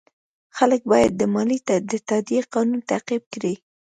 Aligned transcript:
خلک 0.57 0.81
باید 0.91 1.11
د 1.15 1.21
مالیې 1.33 1.77
د 1.91 1.93
تادیې 2.07 2.41
قانون 2.53 2.81
تعقیب 2.89 3.23
کړي. 3.33 3.53